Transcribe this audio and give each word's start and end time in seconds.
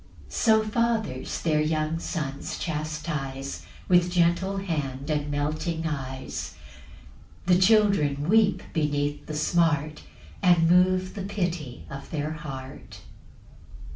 6 0.29 0.35
So 0.35 0.63
fathers 0.63 1.41
their 1.41 1.61
young 1.61 1.99
sons 1.99 2.57
chastise, 2.57 3.67
With 3.87 4.09
gentle 4.09 4.57
hand 4.57 5.11
and 5.11 5.29
melting 5.29 5.85
eyes; 5.85 6.55
The 7.45 7.59
children 7.59 8.27
weep 8.27 8.63
beneath 8.73 9.27
the 9.27 9.35
smart, 9.37 10.01
And 10.41 10.67
move 10.67 11.13
the 11.13 11.21
pity 11.21 11.85
of 11.91 12.09
their 12.09 12.31
heart. 12.31 13.01